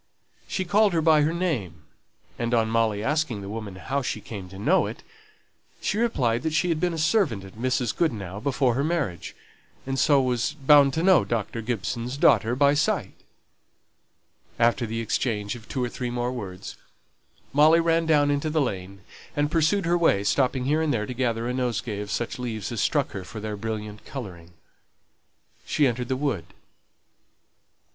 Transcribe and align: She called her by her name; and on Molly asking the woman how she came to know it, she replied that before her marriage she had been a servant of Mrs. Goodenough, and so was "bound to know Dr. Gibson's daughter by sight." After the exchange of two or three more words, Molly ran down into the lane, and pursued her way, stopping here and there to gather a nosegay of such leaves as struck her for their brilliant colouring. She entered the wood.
She 0.47 0.65
called 0.65 0.93
her 0.93 1.01
by 1.03 1.21
her 1.21 1.31
name; 1.31 1.83
and 2.39 2.55
on 2.55 2.69
Molly 2.69 3.03
asking 3.03 3.41
the 3.41 3.49
woman 3.49 3.75
how 3.75 4.01
she 4.01 4.19
came 4.19 4.49
to 4.49 4.57
know 4.57 4.87
it, 4.87 5.03
she 5.79 5.99
replied 5.99 6.41
that 6.41 6.49
before 6.49 6.49
her 6.49 6.49
marriage 6.49 6.55
she 6.55 6.69
had 6.69 6.79
been 6.79 6.93
a 6.95 6.97
servant 6.97 7.43
of 7.43 7.53
Mrs. 7.53 7.95
Goodenough, 7.95 9.31
and 9.85 9.99
so 9.99 10.19
was 10.19 10.53
"bound 10.55 10.95
to 10.95 11.03
know 11.03 11.23
Dr. 11.23 11.61
Gibson's 11.61 12.17
daughter 12.17 12.55
by 12.55 12.73
sight." 12.73 13.13
After 14.57 14.87
the 14.87 15.01
exchange 15.01 15.53
of 15.53 15.69
two 15.69 15.83
or 15.83 15.89
three 15.89 16.09
more 16.09 16.31
words, 16.31 16.77
Molly 17.53 17.79
ran 17.79 18.07
down 18.07 18.31
into 18.31 18.49
the 18.49 18.59
lane, 18.59 19.01
and 19.35 19.51
pursued 19.51 19.85
her 19.85 19.99
way, 19.99 20.23
stopping 20.23 20.65
here 20.65 20.81
and 20.81 20.91
there 20.91 21.05
to 21.05 21.13
gather 21.13 21.47
a 21.47 21.53
nosegay 21.53 21.99
of 22.01 22.09
such 22.09 22.39
leaves 22.39 22.71
as 22.71 22.81
struck 22.81 23.11
her 23.11 23.23
for 23.23 23.39
their 23.39 23.55
brilliant 23.55 24.03
colouring. 24.05 24.53
She 25.63 25.85
entered 25.85 26.07
the 26.07 26.17
wood. 26.17 26.45